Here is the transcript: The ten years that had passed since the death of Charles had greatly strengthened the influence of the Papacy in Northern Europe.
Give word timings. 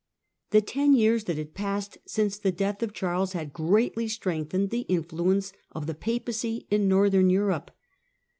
The 0.49 0.61
ten 0.61 0.95
years 0.95 1.25
that 1.25 1.37
had 1.37 1.53
passed 1.53 1.99
since 2.07 2.35
the 2.39 2.51
death 2.51 2.81
of 2.81 2.91
Charles 2.91 3.33
had 3.33 3.53
greatly 3.53 4.07
strengthened 4.07 4.71
the 4.71 4.87
influence 4.89 5.53
of 5.73 5.85
the 5.85 5.93
Papacy 5.93 6.65
in 6.71 6.87
Northern 6.87 7.29
Europe. 7.29 7.69